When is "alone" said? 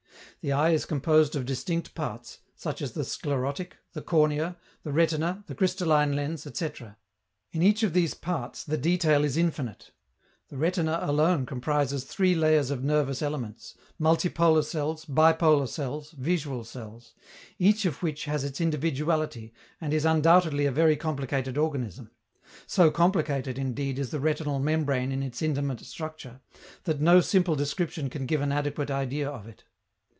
11.03-11.45